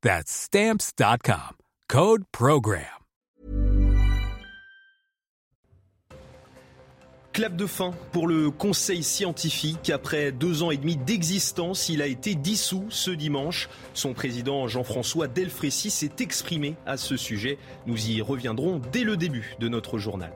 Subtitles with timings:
[0.00, 1.56] That's Stamps.com.
[1.88, 2.84] Code Program.
[7.32, 9.90] Clap de fin pour le Conseil scientifique.
[9.90, 13.68] Après deux ans et demi d'existence, il a été dissous ce dimanche.
[13.94, 17.58] Son président Jean-François Delfrécy s'est exprimé à ce sujet.
[17.86, 20.32] Nous y reviendrons dès le début de notre journal.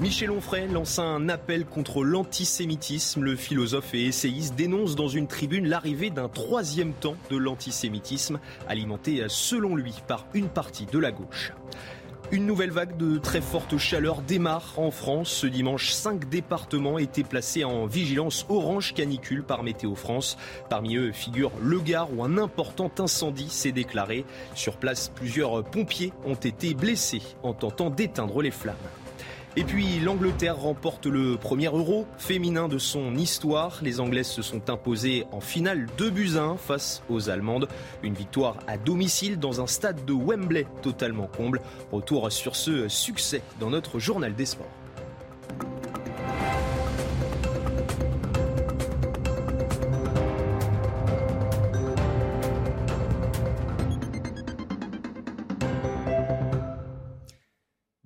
[0.00, 3.22] Michel Onfray lance un appel contre l'antisémitisme.
[3.22, 9.24] Le philosophe et essayiste dénonce dans une tribune l'arrivée d'un troisième temps de l'antisémitisme, alimenté
[9.28, 11.52] selon lui par une partie de la gauche.
[12.32, 15.30] Une nouvelle vague de très forte chaleur démarre en France.
[15.30, 20.36] Ce dimanche, cinq départements étaient placés en vigilance orange canicule par Météo France.
[20.68, 24.24] Parmi eux figure le Gard où un important incendie s'est déclaré.
[24.56, 28.74] Sur place, plusieurs pompiers ont été blessés en tentant d'éteindre les flammes.
[29.56, 33.78] Et puis l'Angleterre remporte le premier euro féminin de son histoire.
[33.82, 37.68] Les Anglaises se sont imposées en finale 2 buts 1 face aux Allemandes.
[38.02, 41.60] Une victoire à domicile dans un stade de Wembley totalement comble.
[41.92, 44.83] Retour sur ce succès dans notre journal des sports.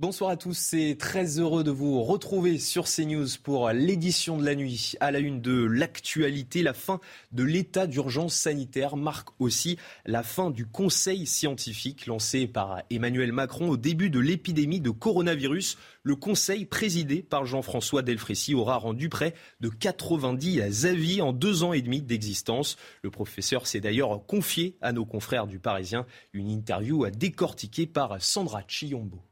[0.01, 4.55] Bonsoir à tous, c'est très heureux de vous retrouver sur CNews pour l'édition de la
[4.55, 4.93] nuit.
[5.01, 7.01] À la une de l'actualité, la fin
[7.33, 9.77] de l'état d'urgence sanitaire marque aussi
[10.07, 15.77] la fin du conseil scientifique lancé par Emmanuel Macron au début de l'épidémie de coronavirus.
[16.05, 21.73] Le conseil présidé par Jean-François Delfrécy aura rendu près de 90 avis en deux ans
[21.73, 22.77] et demi d'existence.
[23.03, 26.07] Le professeur s'est d'ailleurs confié à nos confrères du Parisien.
[26.33, 29.28] Une interview à décortiquer par Sandra Chiombo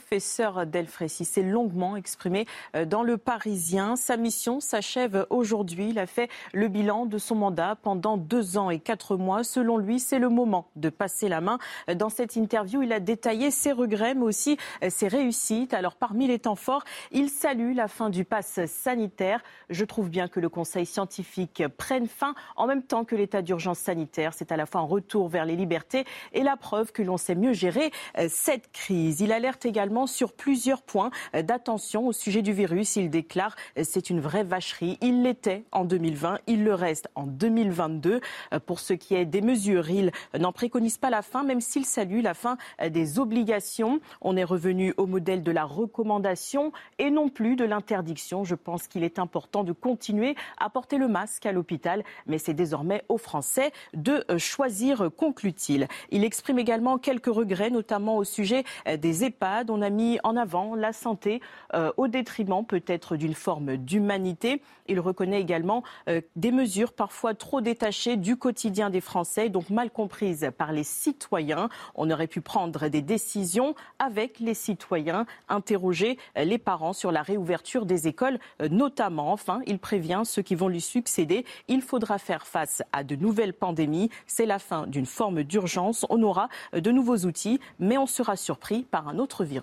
[0.00, 3.96] professeur Delfrécy s'est longuement exprimé euh, dans Le Parisien.
[3.96, 5.90] Sa mission s'achève aujourd'hui.
[5.90, 9.44] Il a fait le bilan de son mandat pendant deux ans et quatre mois.
[9.44, 11.58] Selon lui, c'est le moment de passer la main.
[11.94, 15.74] Dans cette interview, il a détaillé ses regrets, mais aussi euh, ses réussites.
[15.74, 19.42] Alors, parmi les temps forts, il salue la fin du pass sanitaire.
[19.68, 23.80] Je trouve bien que le Conseil scientifique prenne fin en même temps que l'état d'urgence
[23.80, 24.32] sanitaire.
[24.32, 27.34] C'est à la fois un retour vers les libertés et la preuve que l'on sait
[27.34, 29.20] mieux gérer euh, cette crise.
[29.20, 32.96] Il alerte également sur plusieurs points d'attention au sujet du virus.
[32.96, 34.98] Il déclare c'est une vraie vacherie.
[35.00, 38.20] Il l'était en 2020, il le reste en 2022.
[38.66, 42.22] Pour ce qui est des mesures, il n'en préconise pas la fin, même s'il salue
[42.22, 42.56] la fin
[42.88, 44.00] des obligations.
[44.20, 48.44] On est revenu au modèle de la recommandation et non plus de l'interdiction.
[48.44, 52.54] Je pense qu'il est important de continuer à porter le masque à l'hôpital, mais c'est
[52.54, 55.88] désormais aux Français de choisir, conclut-il.
[56.10, 59.70] Il exprime également quelques regrets, notamment au sujet des EHPAD.
[59.82, 61.40] A mis en avant la santé
[61.74, 64.62] euh, au détriment peut-être d'une forme d'humanité.
[64.88, 69.90] Il reconnaît également euh, des mesures parfois trop détachées du quotidien des Français, donc mal
[69.90, 71.68] comprises par les citoyens.
[71.94, 77.22] On aurait pu prendre des décisions avec les citoyens, interroger euh, les parents sur la
[77.22, 78.38] réouverture des écoles
[78.70, 79.32] notamment.
[79.32, 81.44] Enfin, il prévient ceux qui vont lui succéder.
[81.68, 84.10] Il faudra faire face à de nouvelles pandémies.
[84.26, 86.06] C'est la fin d'une forme d'urgence.
[86.10, 89.59] On aura de nouveaux outils, mais on sera surpris par un autre virus.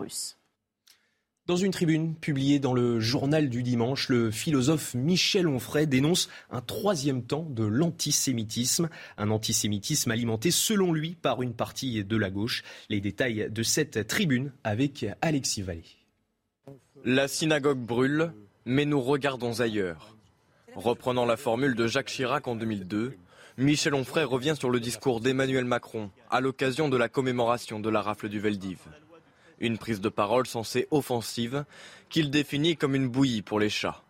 [1.47, 6.60] Dans une tribune publiée dans le journal du dimanche, le philosophe Michel Onfray dénonce un
[6.60, 12.63] troisième temps de l'antisémitisme, un antisémitisme alimenté selon lui par une partie de la gauche.
[12.89, 15.86] Les détails de cette tribune avec Alexis Vallée.
[17.06, 18.33] La synagogue brûle,
[18.66, 20.18] mais nous regardons ailleurs.
[20.75, 23.16] Reprenant la formule de Jacques Chirac en 2002,
[23.57, 28.01] Michel Onfray revient sur le discours d'Emmanuel Macron à l'occasion de la commémoration de la
[28.01, 28.80] rafle du Veldiv.
[29.59, 31.65] Une prise de parole censée offensive
[32.09, 34.04] qu'il définit comme une bouillie pour les chats.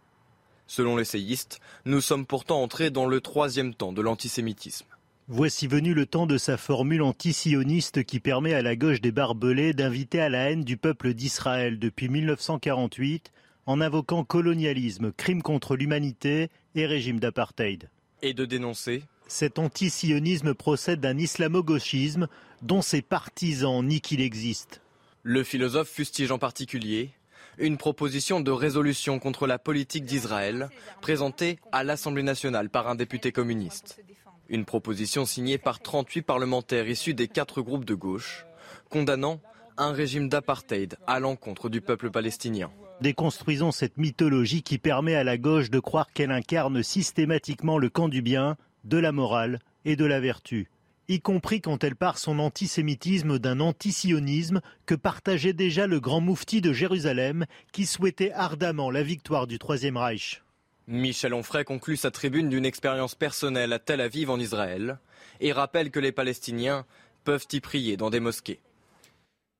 [0.67, 4.85] Selon l'essayiste, nous sommes pourtant entrés dans le troisième temps de l'antisémitisme.
[5.29, 9.73] Voici venu le temps de sa formule anti-sioniste qui permet à la gauche des barbelés
[9.73, 13.31] d'inviter à la haine du peuple d'Israël depuis 1948
[13.65, 17.89] en invoquant colonialisme, crime contre l'humanité et régime d'apartheid.
[18.21, 22.27] Et de dénoncer Cet anti-sionisme procède d'un islamo-gauchisme
[22.61, 24.81] dont ses partisans nient qu'il existe.
[25.29, 27.09] Le philosophe fustige en particulier
[27.57, 30.69] une proposition de résolution contre la politique d'Israël
[31.01, 34.01] présentée à l'Assemblée nationale par un député communiste.
[34.47, 38.45] Une proposition signée par 38 parlementaires issus des quatre groupes de gauche,
[38.89, 39.41] condamnant
[39.75, 42.71] un régime d'apartheid à l'encontre du peuple palestinien.
[43.01, 48.07] Déconstruisons cette mythologie qui permet à la gauche de croire qu'elle incarne systématiquement le camp
[48.07, 50.69] du bien, de la morale et de la vertu,
[51.07, 56.61] y compris quand elle part son antisémitisme d'un antisionisme que partageait déjà le grand moufti
[56.61, 60.43] de Jérusalem qui souhaitait ardemment la victoire du Troisième Reich.
[60.87, 64.99] Michel Onfray conclut sa tribune d'une expérience personnelle à Tel Aviv en Israël
[65.41, 66.85] et rappelle que les Palestiniens
[67.23, 68.59] peuvent y prier dans des mosquées.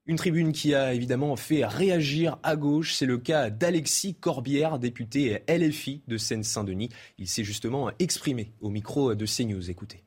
[0.06, 5.44] Une tribune qui a évidemment fait réagir à gauche, c'est le cas d'Alexis Corbière, député
[5.50, 6.90] LFI de Seine-Saint-Denis.
[7.18, 9.70] Il s'est justement exprimé au micro de CNews.
[9.70, 10.07] Écoutez.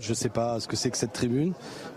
[0.00, 1.54] Je ne sais pas ce que c'est que cette tribune.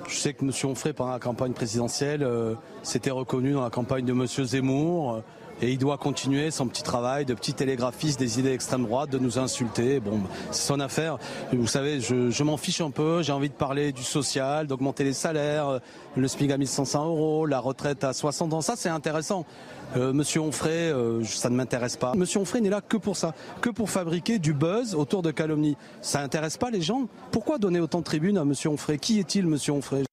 [0.08, 0.52] Je sais que M.
[0.64, 4.26] Onfray, pendant la campagne présidentielle, euh, s'était reconnu dans la campagne de M.
[4.26, 5.22] Zemmour.
[5.64, 9.20] Et il doit continuer son petit travail de petit télégraphiste des idées extrême droite, de
[9.20, 10.00] nous insulter.
[10.00, 11.20] Bon, c'est son affaire.
[11.54, 13.22] Vous savez, je, m'en fiche un peu.
[13.22, 15.80] J'ai envie de parler du social, d'augmenter les salaires,
[16.16, 18.62] le SMIC à 1500 euros, la retraite à 60 ans.
[18.62, 19.46] Ça, c'est intéressant.
[19.98, 22.14] Euh, Monsieur Onfray, euh, ça ne m'intéresse pas.
[22.16, 25.78] Monsieur Onfray n'est là que pour ça, que pour fabriquer du buzz autour de calomnie.
[26.02, 27.08] Ça n'intéresse pas les gens.
[27.32, 28.98] Pourquoi donner autant de tribunes à Monsieur Onfray?
[28.98, 30.06] Qui est-il, Monsieur Onfray?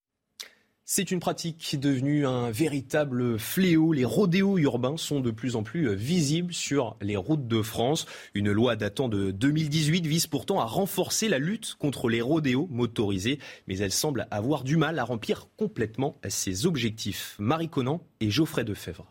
[0.90, 3.92] C'est une pratique devenue un véritable fléau.
[3.92, 8.06] Les rodéos urbains sont de plus en plus visibles sur les routes de France.
[8.32, 13.38] Une loi datant de 2018 vise pourtant à renforcer la lutte contre les rodéos motorisés,
[13.66, 17.36] mais elle semble avoir du mal à remplir complètement ses objectifs.
[17.38, 19.04] Marie Conan et Geoffrey Defebvre.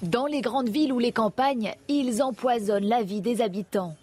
[0.00, 3.94] Dans les grandes villes ou les campagnes, ils empoisonnent la vie des habitants.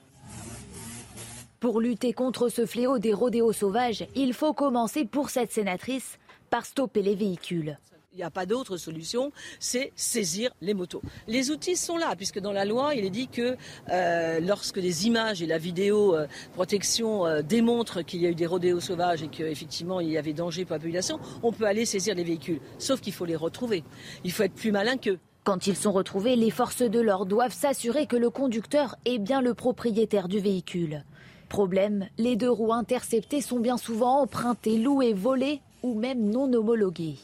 [1.59, 6.19] Pour lutter contre ce fléau des rodéos sauvages, il faut commencer pour cette sénatrice
[6.51, 7.79] par stopper les véhicules.
[8.13, 11.01] Il n'y a pas d'autre solution, c'est saisir les motos.
[11.27, 13.57] Les outils sont là, puisque dans la loi, il est dit que
[13.89, 18.35] euh, lorsque les images et la vidéo euh, protection euh, démontrent qu'il y a eu
[18.35, 21.85] des rodéos sauvages et qu'effectivement il y avait danger pour la population, on peut aller
[21.85, 22.61] saisir les véhicules.
[22.77, 23.83] Sauf qu'il faut les retrouver.
[24.23, 25.17] Il faut être plus malin qu'eux.
[25.43, 29.41] Quand ils sont retrouvés, les forces de l'ordre doivent s'assurer que le conducteur est bien
[29.41, 31.03] le propriétaire du véhicule.
[31.49, 37.17] Problème, les deux roues interceptées sont bien souvent empruntées, louées, volées ou même non homologuées.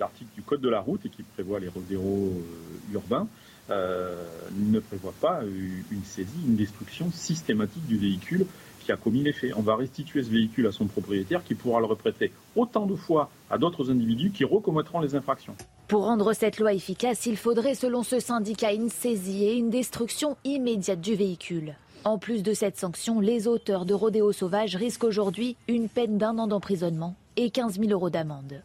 [0.00, 3.28] L'article du Code de la route qui prévoit les rodéos euh, urbains
[3.70, 4.24] euh,
[4.56, 8.46] ne prévoit pas une saisie, une destruction systématique du véhicule
[8.86, 9.52] qui a commis les faits.
[9.56, 13.30] On va restituer ce véhicule à son propriétaire qui pourra le reprêter autant de fois
[13.50, 15.56] à d'autres individus qui recommettront les infractions.
[15.88, 20.36] Pour rendre cette loi efficace, il faudrait, selon ce syndicat, une saisie et une destruction
[20.44, 21.74] immédiate du véhicule.
[22.04, 26.38] En plus de cette sanction, les auteurs de rodéos sauvages risquent aujourd'hui une peine d'un
[26.38, 28.62] an d'emprisonnement et 15 000 euros d'amende.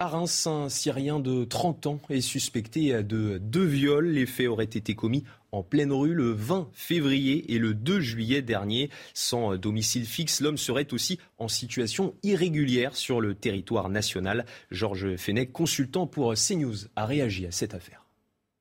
[0.00, 4.06] À Reims, un Syrien de 30 ans est suspecté de deux viols.
[4.06, 8.40] Les faits auraient été commis en pleine rue le 20 février et le 2 juillet
[8.40, 8.90] dernier.
[9.12, 14.46] Sans domicile fixe, l'homme serait aussi en situation irrégulière sur le territoire national.
[14.70, 18.07] Georges Fenech, consultant pour CNews, a réagi à cette affaire.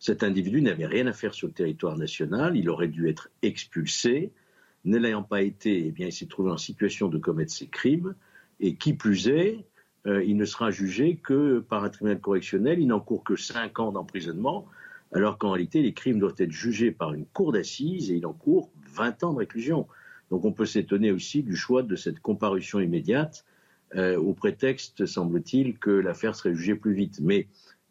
[0.07, 4.31] Cet individu n'avait rien à faire sur le territoire national, il aurait dû être expulsé.
[4.85, 8.15] Ne l'ayant pas été, eh bien, il s'est trouvé en situation de commettre ces crimes.
[8.61, 9.65] Et qui plus est,
[10.05, 12.79] euh, il ne sera jugé que par un tribunal correctionnel.
[12.79, 14.65] Il n'encourt que 5 ans d'emprisonnement,
[15.11, 18.71] alors qu'en réalité, les crimes doivent être jugés par une cour d'assises et il encourt
[18.93, 19.87] 20 ans de réclusion.
[20.31, 23.43] Donc on peut s'étonner aussi du choix de cette comparution immédiate,
[23.95, 27.19] euh, au prétexte, semble-t-il, que l'affaire serait jugée plus vite.
[27.21, 27.47] Mais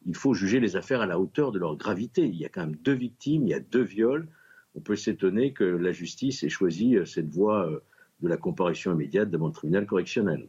[0.06, 2.26] il faut juger les affaires à la hauteur de leur gravité.
[2.26, 4.28] Il y a quand même deux victimes, il y a deux viols.
[4.74, 7.80] On peut s'étonner que la justice ait choisi euh, cette voie euh,
[8.20, 10.48] de la comparution immédiate devant le tribunal correctionnel.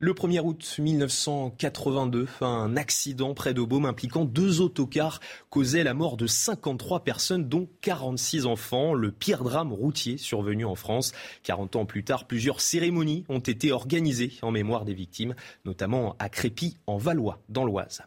[0.00, 5.18] Le 1er août 1982, un accident près de Baume impliquant deux autocars
[5.50, 8.94] causait la mort de 53 personnes, dont 46 enfants.
[8.94, 11.10] Le pire drame routier survenu en France.
[11.42, 16.28] 40 ans plus tard, plusieurs cérémonies ont été organisées en mémoire des victimes, notamment à
[16.28, 18.02] Crépy, en Valois, dans l'Oise.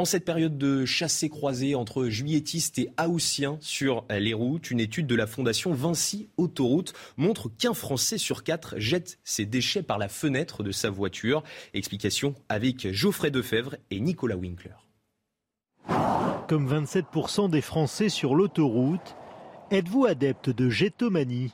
[0.00, 5.14] En cette période de chassé-croisé entre juilletistes et haussiens sur les routes, une étude de
[5.14, 10.62] la fondation Vinci Autoroute montre qu'un Français sur quatre jette ses déchets par la fenêtre
[10.62, 11.42] de sa voiture.
[11.74, 14.72] Explication avec Geoffrey Defebvre et Nicolas Winkler.
[16.48, 19.16] Comme 27% des Français sur l'autoroute,
[19.70, 21.52] êtes-vous adepte de jetomanie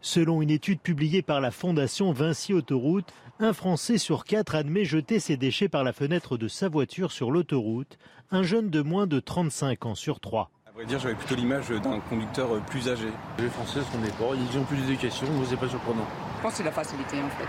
[0.00, 5.20] Selon une étude publiée par la fondation Vinci Autoroute, un Français sur quatre admet jeter
[5.20, 7.96] ses déchets par la fenêtre de sa voiture sur l'autoroute,
[8.32, 10.50] un jeune de moins de 35 ans sur trois.
[10.66, 13.06] À vrai dire, j'avais plutôt l'image d'un conducteur plus âgé.
[13.38, 16.06] Les Français sont des porcs, ils ont plus d'éducation, c'est pas surprenant.
[16.36, 17.46] Je pense que c'est la facilité en fait.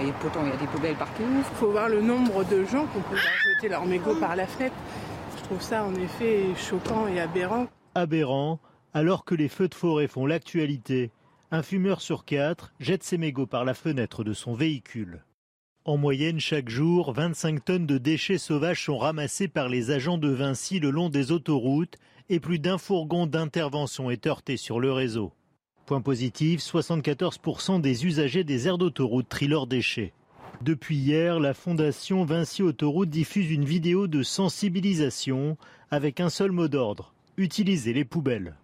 [0.00, 1.22] Il y, a, pourtant, il y a des poubelles partout.
[1.22, 4.74] Il faut voir le nombre de gens qui peut jeter leur mégot par la fenêtre.
[5.38, 7.66] Je trouve ça en effet choquant et aberrant.
[7.94, 8.58] Aberrant,
[8.92, 11.10] alors que les feux de forêt font l'actualité
[11.52, 15.22] un fumeur sur quatre jette ses mégots par la fenêtre de son véhicule.
[15.84, 20.30] En moyenne, chaque jour, 25 tonnes de déchets sauvages sont ramassés par les agents de
[20.30, 21.98] Vinci le long des autoroutes
[22.30, 25.32] et plus d'un fourgon d'intervention est heurté sur le réseau.
[25.84, 30.14] Point positif, 74% des usagers des aires d'autoroute trient leurs déchets.
[30.62, 35.58] Depuis hier, la fondation Vinci Autoroute diffuse une vidéo de sensibilisation
[35.90, 38.54] avec un seul mot d'ordre, utiliser les poubelles.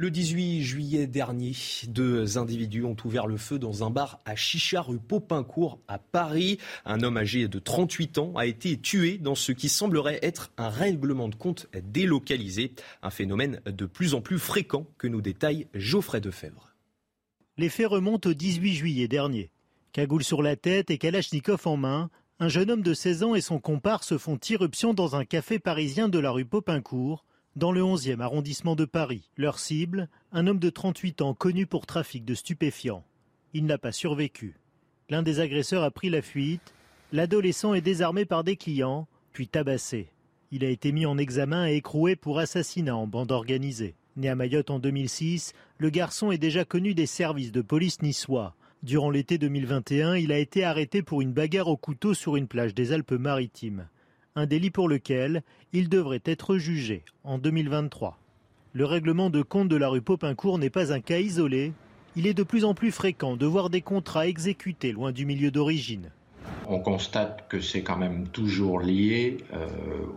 [0.00, 1.56] Le 18 juillet dernier,
[1.88, 6.58] deux individus ont ouvert le feu dans un bar à Chicha rue Popincourt à Paris.
[6.84, 10.68] Un homme âgé de 38 ans a été tué dans ce qui semblerait être un
[10.68, 16.20] règlement de compte délocalisé, un phénomène de plus en plus fréquent que nous détaille Geoffrey
[16.20, 16.68] Defebvre.
[17.56, 19.50] Les faits remontent au 18 juillet dernier.
[19.90, 23.40] Cagoule sur la tête et Kalachnikov en main, un jeune homme de 16 ans et
[23.40, 27.24] son comparse font irruption dans un café parisien de la rue Popincourt
[27.58, 29.28] dans le 11e arrondissement de Paris.
[29.36, 33.04] Leur cible, un homme de 38 ans connu pour trafic de stupéfiants.
[33.52, 34.54] Il n'a pas survécu.
[35.10, 36.72] L'un des agresseurs a pris la fuite.
[37.12, 40.08] L'adolescent est désarmé par des clients, puis tabassé.
[40.52, 43.96] Il a été mis en examen et écroué pour assassinat en bande organisée.
[44.16, 48.54] Né à Mayotte en 2006, le garçon est déjà connu des services de police niçois.
[48.84, 52.74] Durant l'été 2021, il a été arrêté pour une bagarre au couteau sur une plage
[52.74, 53.88] des Alpes-Maritimes
[54.38, 55.42] un délit pour lequel
[55.72, 58.16] il devrait être jugé en 2023.
[58.72, 61.72] Le règlement de compte de la rue Popincourt n'est pas un cas isolé.
[62.14, 65.50] Il est de plus en plus fréquent de voir des contrats exécutés loin du milieu
[65.50, 66.10] d'origine.
[66.68, 69.66] On constate que c'est quand même toujours lié euh,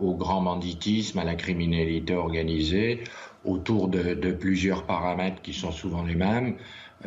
[0.00, 3.02] au grand banditisme, à la criminalité organisée,
[3.44, 6.54] autour de plusieurs paramètres qui sont souvent les mêmes.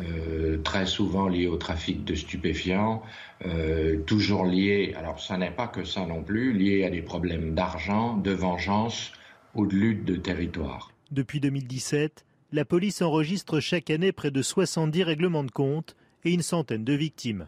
[0.00, 3.02] Euh, très souvent liés au trafic de stupéfiants,
[3.46, 7.54] euh, toujours liés, alors ça n'est pas que ça non plus, liés à des problèmes
[7.54, 9.12] d'argent, de vengeance
[9.54, 10.90] ou de lutte de territoire.
[11.12, 16.42] Depuis 2017, la police enregistre chaque année près de 70 règlements de compte et une
[16.42, 17.46] centaine de victimes.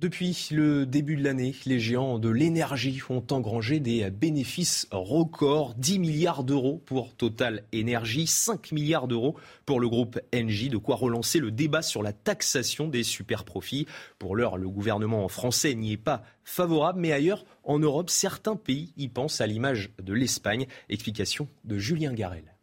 [0.00, 5.74] Depuis le début de l'année, les géants de l'énergie ont engrangé des bénéfices records.
[5.74, 9.34] 10 milliards d'euros pour Total Energy, 5 milliards d'euros
[9.66, 10.68] pour le groupe Engie.
[10.68, 13.86] De quoi relancer le débat sur la taxation des super profits.
[14.20, 18.92] Pour l'heure, le gouvernement français n'y est pas favorable, mais ailleurs, en Europe, certains pays
[18.96, 20.68] y pensent à l'image de l'Espagne.
[20.88, 22.54] Explication de Julien Garel.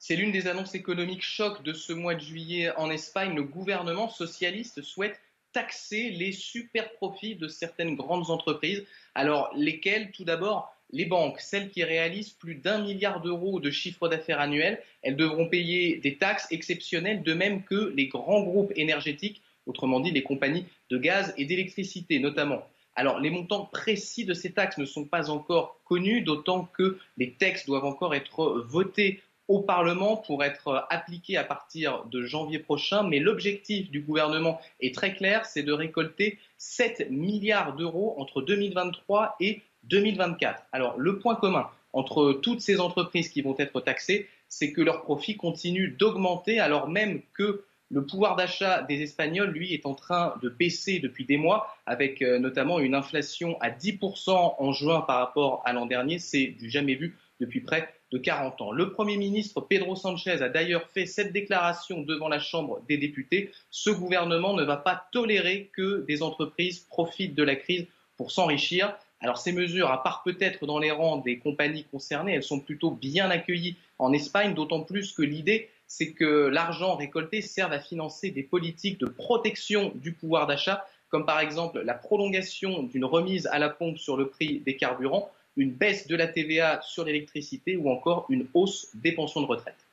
[0.00, 3.36] C'est l'une des annonces économiques choc de ce mois de juillet en Espagne.
[3.36, 5.20] Le gouvernement socialiste souhaite
[5.52, 8.84] taxer les super profits de certaines grandes entreprises.
[9.14, 10.10] Alors, lesquelles?
[10.12, 14.82] Tout d'abord, les banques, celles qui réalisent plus d'un milliard d'euros de chiffre d'affaires annuel,
[15.02, 20.10] elles devront payer des taxes exceptionnelles, de même que les grands groupes énergétiques, autrement dit
[20.10, 22.62] les compagnies de gaz et d'électricité notamment.
[22.94, 27.32] Alors, les montants précis de ces taxes ne sont pas encore connus, d'autant que les
[27.32, 33.02] textes doivent encore être votés au Parlement pour être appliqué à partir de janvier prochain.
[33.02, 39.36] Mais l'objectif du gouvernement est très clair, c'est de récolter 7 milliards d'euros entre 2023
[39.40, 40.62] et 2024.
[40.72, 45.02] Alors le point commun entre toutes ces entreprises qui vont être taxées, c'est que leurs
[45.02, 50.34] profits continuent d'augmenter alors même que le pouvoir d'achat des Espagnols, lui, est en train
[50.42, 55.18] de baisser depuis des mois, avec euh, notamment une inflation à 10% en juin par
[55.18, 56.18] rapport à l'an dernier.
[56.18, 58.72] C'est du jamais vu depuis près de 40 ans.
[58.72, 63.50] Le Premier ministre Pedro Sanchez a d'ailleurs fait cette déclaration devant la Chambre des députés.
[63.70, 68.94] Ce gouvernement ne va pas tolérer que des entreprises profitent de la crise pour s'enrichir.
[69.20, 72.90] Alors ces mesures, à part peut-être dans les rangs des compagnies concernées, elles sont plutôt
[72.90, 78.30] bien accueillies en Espagne, d'autant plus que l'idée, c'est que l'argent récolté serve à financer
[78.30, 83.58] des politiques de protection du pouvoir d'achat, comme par exemple la prolongation d'une remise à
[83.58, 87.90] la pompe sur le prix des carburants une baisse de la TVA sur l'électricité ou
[87.90, 89.86] encore une hausse des pensions de retraite.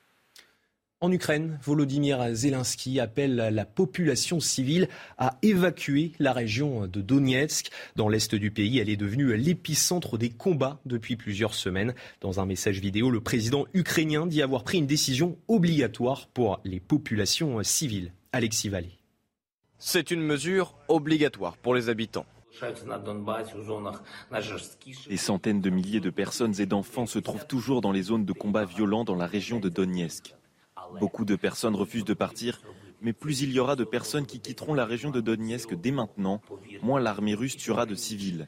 [1.01, 7.71] En Ukraine, Volodymyr Zelensky appelle la population civile à évacuer la région de Donetsk.
[7.95, 11.93] Dans l'est du pays, elle est devenue l'épicentre des combats depuis plusieurs semaines.
[12.19, 16.81] Dans un message vidéo, le président ukrainien dit avoir pris une décision obligatoire pour les
[16.81, 18.11] populations civiles.
[18.33, 18.99] Alexis Vallée.
[19.77, 22.25] C'est une mesure obligatoire pour les habitants.
[25.07, 28.33] Des centaines de milliers de personnes et d'enfants se trouvent toujours dans les zones de
[28.33, 30.35] combat violents dans la région de Donetsk.
[30.99, 32.61] Beaucoup de personnes refusent de partir,
[33.01, 36.41] mais plus il y aura de personnes qui quitteront la région de Donetsk dès maintenant,
[36.81, 38.47] moins l'armée russe tuera de civils.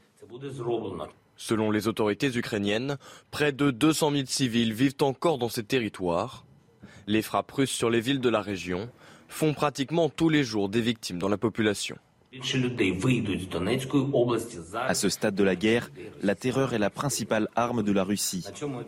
[1.38, 2.98] Selon les autorités ukrainiennes,
[3.31, 6.46] près de 200 000 civils vivent encore dans ces territoires.
[7.08, 8.89] Les frappes russes sur les villes de la région
[9.27, 11.98] font pratiquement tous les jours des victimes dans la population.
[14.88, 18.45] À ce stade de la guerre, la terreur est la principale arme de la Russie.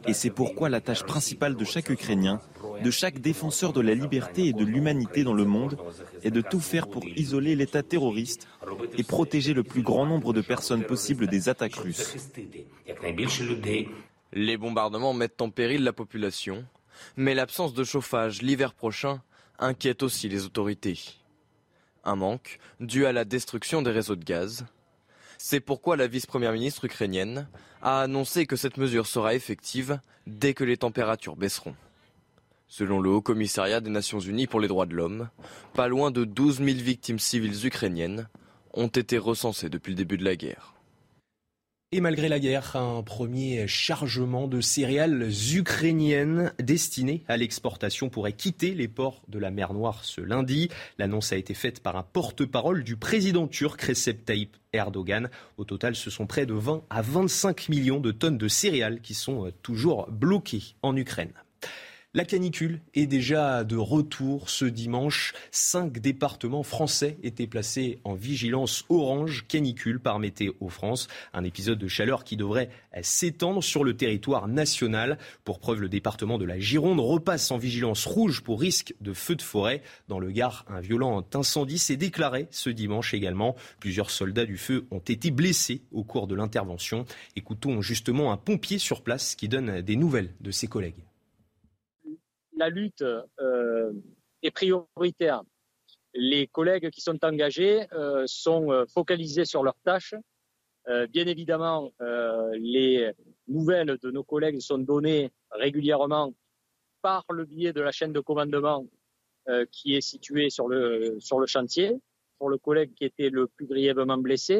[0.07, 2.39] Et c'est pourquoi la tâche principale de chaque Ukrainien,
[2.81, 5.77] de chaque défenseur de la liberté et de l'humanité dans le monde,
[6.23, 8.47] est de tout faire pour isoler l'État terroriste
[8.97, 12.15] et protéger le plus grand nombre de personnes possible des attaques russes.
[14.31, 16.63] Les bombardements mettent en péril la population,
[17.17, 19.21] mais l'absence de chauffage l'hiver prochain
[19.59, 20.97] inquiète aussi les autorités
[22.03, 24.65] un manque dû à la destruction des réseaux de gaz.
[25.37, 27.47] C'est pourquoi la vice-première ministre ukrainienne
[27.81, 31.75] a annoncé que cette mesure sera effective dès que les températures baisseront.
[32.67, 35.29] Selon le Haut Commissariat des Nations Unies pour les droits de l'homme,
[35.73, 38.27] pas loin de 12 000 victimes civiles ukrainiennes
[38.73, 40.73] ont été recensées depuis le début de la guerre.
[41.95, 48.73] Et malgré la guerre, un premier chargement de céréales ukrainiennes destinées à l'exportation pourrait quitter
[48.73, 50.69] les ports de la mer Noire ce lundi.
[50.97, 55.29] L'annonce a été faite par un porte-parole du président turc Recep Tayyip Erdogan.
[55.57, 59.13] Au total, ce sont près de 20 à 25 millions de tonnes de céréales qui
[59.13, 61.33] sont toujours bloquées en Ukraine.
[62.15, 65.33] La canicule est déjà de retour ce dimanche.
[65.49, 71.07] Cinq départements français étaient placés en vigilance orange canicule par Météo France.
[71.33, 72.69] Un épisode de chaleur qui devrait
[73.01, 75.17] s'étendre sur le territoire national.
[75.43, 79.35] Pour preuve, le département de la Gironde repasse en vigilance rouge pour risque de feu
[79.35, 79.81] de forêt.
[80.07, 83.55] Dans le Gard, un violent incendie s'est déclaré ce dimanche également.
[83.79, 87.05] Plusieurs soldats du feu ont été blessés au cours de l'intervention.
[87.35, 91.03] Écoutons justement un pompier sur place qui donne des nouvelles de ses collègues
[92.63, 93.91] la lutte euh,
[94.41, 95.41] est prioritaire.
[96.13, 100.15] Les collègues qui sont engagés euh, sont euh, focalisés sur leurs tâches.
[101.15, 101.81] bien évidemment,
[102.75, 102.93] les
[103.47, 105.25] nouvelles de nos collègues sont données
[105.63, 106.27] régulièrement
[107.01, 108.81] par le biais de la chaîne de commandement
[109.75, 111.17] qui est située sur le,
[111.55, 111.89] chantier.
[112.37, 114.55] Pour le collègue qui était le plus grièvement blessé,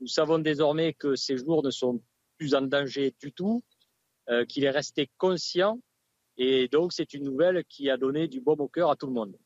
[0.00, 1.94] nous savons désormais que ces jours ne sont
[2.38, 3.62] plus en danger du tout,
[4.48, 5.78] qu'il est resté conscient
[6.42, 9.12] et donc, c'est une nouvelle qui a donné du baume au cœur à tout le
[9.12, 9.36] monde.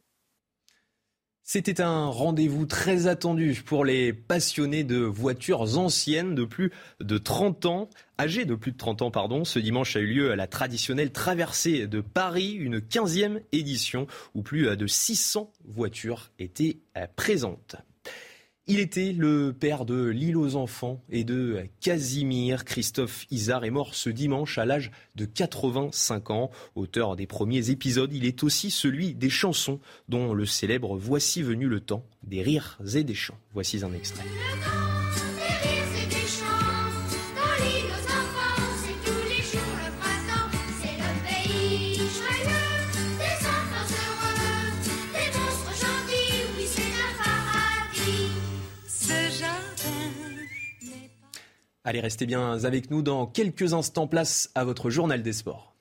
[1.42, 7.66] C'était un rendez-vous très attendu pour les passionnés de voitures anciennes de plus de 30
[7.66, 9.44] ans, âgés de plus de 30 ans, pardon.
[9.44, 14.76] Ce dimanche a eu lieu la traditionnelle traversée de Paris, une 15e édition où plus
[14.76, 16.78] de 600 voitures étaient
[17.16, 17.74] présentes.
[18.66, 22.64] Il était le père de l'île aux enfants et de Casimir.
[22.64, 26.50] Christophe Isard est mort ce dimanche à l'âge de 85 ans.
[26.74, 31.66] Auteur des premiers épisodes, il est aussi celui des chansons dont le célèbre Voici venu
[31.66, 33.38] le temps, des rires et des chants.
[33.53, 34.24] Voici un extrait.
[51.87, 54.07] Allez, restez bien avec nous dans quelques instants.
[54.07, 55.75] Place à votre journal des sports.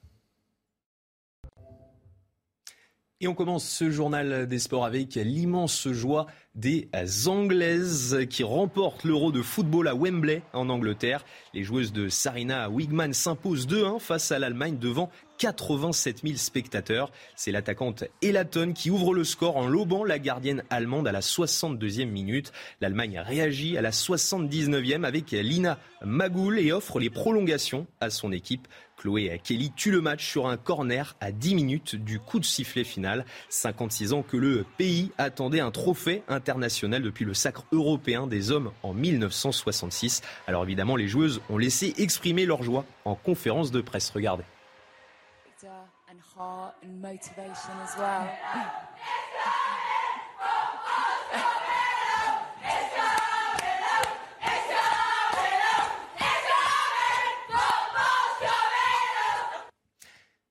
[3.21, 6.87] Et on commence ce journal des sports avec l'immense joie des
[7.25, 11.25] Anglaises qui remportent l'Euro de football à Wembley en Angleterre.
[11.53, 17.11] Les joueuses de Sarina Wigman s'imposent 2-1 face à l'Allemagne devant 87 000 spectateurs.
[17.35, 22.05] C'est l'attaquante Elaton qui ouvre le score en lobant la gardienne allemande à la 62e
[22.05, 22.51] minute.
[22.81, 28.67] L'Allemagne réagit à la 79e avec Lina Magoul et offre les prolongations à son équipe.
[28.95, 32.83] Chloé Kelly tue le match sur un corner à 10 minutes du coup de sifflet
[32.83, 33.25] final.
[33.49, 38.93] 56 ans que le pays attendait un trophée depuis le sacre européen des hommes en
[38.93, 40.21] 1966.
[40.47, 44.09] Alors évidemment, les joueuses ont laissé exprimer leur joie en conférence de presse.
[44.09, 44.43] Regardez.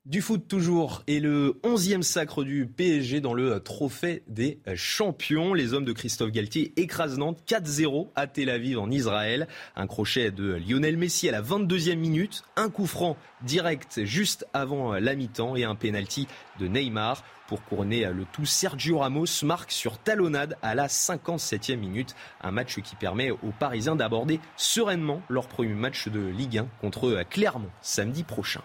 [0.05, 5.55] Du foot toujours et le 11e sacre du PSG dans le trophée des champions.
[5.55, 9.47] Les hommes de Christophe Galtier écrasent Nantes 4-0 à Tel Aviv en Israël.
[9.77, 14.95] Un crochet de Lionel Messi à la 22e minute, un coup franc direct juste avant
[14.95, 16.27] la mi-temps et un penalty
[16.59, 17.23] de Neymar.
[17.47, 22.17] Pour couronner le tout, Sergio Ramos marque sur talonnade à la 57e minute.
[22.41, 27.23] Un match qui permet aux Parisiens d'aborder sereinement leur premier match de Ligue 1 contre
[27.31, 28.63] Clermont samedi prochain.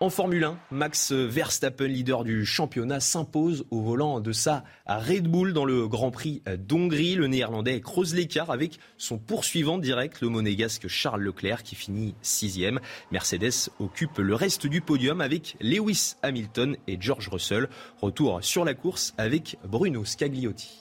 [0.00, 5.52] En Formule 1, Max Verstappen, leader du championnat, s'impose au volant de sa Red Bull
[5.52, 7.16] dans le Grand Prix d'Hongrie.
[7.16, 12.78] Le néerlandais creuse l'écart avec son poursuivant direct, le monégasque Charles Leclerc, qui finit sixième.
[13.10, 17.68] Mercedes occupe le reste du podium avec Lewis Hamilton et George Russell.
[18.00, 20.78] Retour sur la course avec Bruno Scagliotti.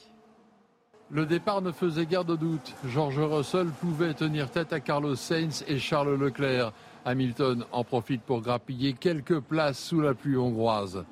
[1.09, 2.75] Le départ ne faisait guère de doute.
[2.85, 6.71] George Russell pouvait tenir tête à Carlos Sainz et Charles Leclerc.
[7.07, 11.05] Hamilton en profite pour grappiller quelques places sous la pluie hongroise.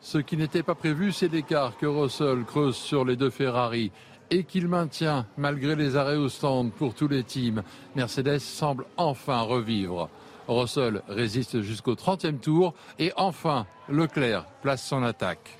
[0.00, 3.90] Ce qui n'était pas prévu, c'est l'écart que Russell creuse sur les deux Ferrari
[4.30, 7.64] et qu'il maintient malgré les arrêts au stand pour tous les teams.
[7.96, 10.08] Mercedes semble enfin revivre.
[10.46, 15.58] Russell résiste jusqu'au 30e tour et enfin Leclerc place son attaque.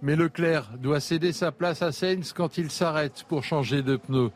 [0.00, 4.30] Mais Leclerc doit céder sa place à Sainz quand il s'arrête pour changer de pneus.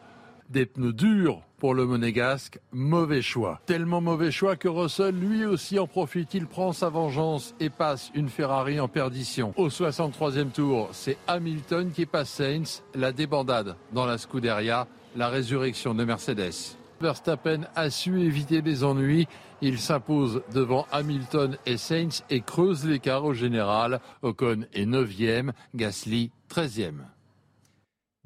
[0.50, 3.61] Des pneus durs pour le monégasque, mauvais choix.
[3.66, 8.11] Tellement mauvais choix que Russell lui aussi en profite, il prend sa vengeance et passe
[8.14, 9.53] une Ferrari en perdition.
[9.57, 15.95] Au 63e tour, c'est Hamilton qui passe Sainz, la débandade dans la Scuderia, la résurrection
[15.95, 16.77] de Mercedes.
[17.01, 19.27] Verstappen a su éviter les ennuis.
[19.62, 24.01] Il s'impose devant Hamilton et Sainz et creuse l'écart au général.
[24.23, 27.15] Ocon est 9e, Gasly 13e.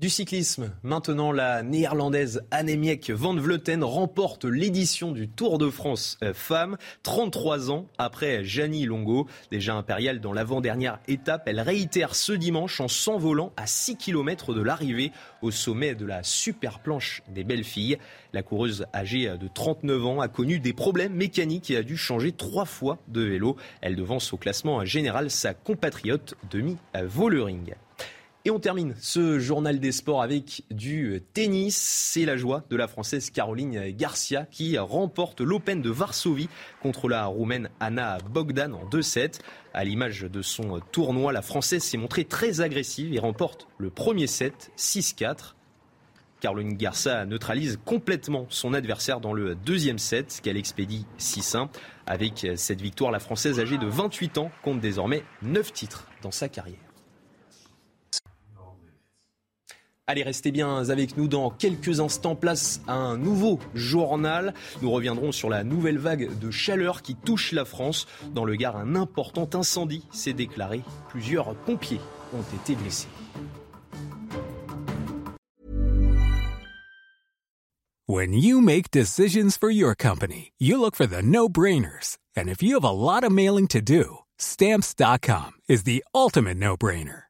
[0.00, 6.32] Du cyclisme, maintenant la néerlandaise Annemiek van Vleuten remporte l'édition du Tour de France euh,
[6.32, 6.78] Femmes.
[7.02, 12.88] 33 ans après Janie Longo, déjà impériale dans l'avant-dernière étape, elle réitère ce dimanche en
[12.88, 17.98] s'envolant à 6 km de l'arrivée au sommet de la super planche des belles filles.
[18.32, 22.32] La coureuse âgée de 39 ans a connu des problèmes mécaniques et a dû changer
[22.32, 23.56] trois fois de vélo.
[23.82, 27.74] Elle devance au classement général sa compatriote Demi Vollering.
[28.46, 31.76] Et on termine ce journal des sports avec du tennis.
[31.76, 36.48] C'est la joie de la Française Caroline Garcia qui remporte l'Open de Varsovie
[36.80, 39.40] contre la Roumaine Anna Bogdan en 2-7.
[39.74, 44.26] À l'image de son tournoi, la Française s'est montrée très agressive et remporte le premier
[44.26, 45.54] set 6-4.
[46.40, 51.68] Caroline Garcia neutralise complètement son adversaire dans le deuxième set qu'elle expédie 6-1.
[52.06, 56.48] Avec cette victoire, la Française âgée de 28 ans compte désormais 9 titres dans sa
[56.48, 56.89] carrière.
[60.10, 62.34] Allez, restez bien avec nous dans quelques instants.
[62.34, 64.54] Place à un nouveau journal.
[64.82, 68.08] Nous reviendrons sur la nouvelle vague de chaleur qui touche la France.
[68.34, 70.80] Dans le Gard, un important incendie s'est déclaré.
[71.10, 72.00] Plusieurs pompiers
[72.34, 73.06] ont été blessés.
[78.08, 82.18] When you make decisions for your company, you look for the no-brainers.
[82.36, 87.29] And if you have a lot of mailing to do, stamps.com is the ultimate no-brainer.